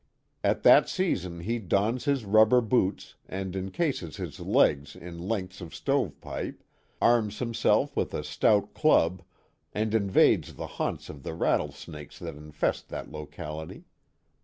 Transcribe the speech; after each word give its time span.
At 0.43 0.63
that 0.63 0.89
season 0.89 1.41
he 1.41 1.59
dons 1.59 2.05
his 2.05 2.25
rubber 2.25 2.59
boots 2.59 3.13
and 3.29 3.53
incases 3.55 4.15
his 4.17 4.39
legs 4.39 4.95
in 4.95 5.19
lengths 5.29 5.61
of 5.61 5.75
stove 5.75 6.19
pipe, 6.19 6.63
arms 6.99 7.37
himself 7.37 7.95
with 7.95 8.11
a 8.15 8.23
stout 8.23 8.73
club 8.73 9.21
and 9.73 9.93
invades 9.93 10.55
the 10.55 10.65
haunts 10.81 11.07
of 11.07 11.21
the 11.21 11.35
rattlesnakes 11.35 12.17
that 12.17 12.33
infest 12.35 12.89
that 12.89 13.11
locality. 13.11 13.83